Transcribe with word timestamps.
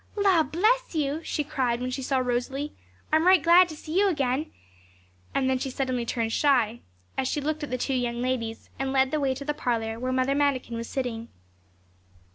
'La, 0.15 0.41
bless 0.41 0.95
you!' 0.95 1.21
she 1.23 1.43
cried 1.43 1.79
when 1.79 1.91
she 1.91 2.01
saw 2.01 2.17
Rosalie; 2.17 2.73
'I'm 3.13 3.27
right 3.27 3.43
glad 3.43 3.69
to 3.69 3.75
see 3.75 3.99
you 3.99 4.07
again.' 4.09 4.51
And 5.35 5.47
then 5.47 5.59
she 5.59 5.69
suddenly 5.69 6.07
turned 6.07 6.33
shy, 6.33 6.79
as 7.19 7.27
she 7.27 7.39
looked 7.39 7.63
at 7.63 7.69
the 7.69 7.77
two 7.77 7.93
young 7.93 8.19
ladies, 8.19 8.71
and 8.79 8.91
led 8.91 9.11
the 9.11 9.19
way 9.19 9.35
to 9.35 9.45
the 9.45 9.53
parlour, 9.53 9.99
where 9.99 10.11
Mother 10.11 10.33
Manikin 10.33 10.75
was 10.75 10.89
sitting. 10.89 11.27